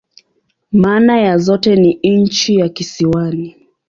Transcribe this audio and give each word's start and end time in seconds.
Maana 0.71 1.17
ya 1.19 1.37
zote 1.37 1.75
ni 1.75 1.99
"nchi 2.03 2.55
ya 2.55 2.69
kisiwani. 2.69 3.67